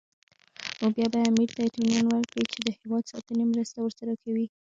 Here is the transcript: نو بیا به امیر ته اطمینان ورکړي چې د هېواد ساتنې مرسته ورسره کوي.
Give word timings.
نو 0.79 0.85
بیا 0.95 1.07
به 1.13 1.19
امیر 1.29 1.49
ته 1.55 1.61
اطمینان 1.67 2.05
ورکړي 2.07 2.43
چې 2.51 2.57
د 2.61 2.67
هېواد 2.79 3.03
ساتنې 3.11 3.43
مرسته 3.53 3.77
ورسره 3.81 4.13
کوي. 4.23 4.45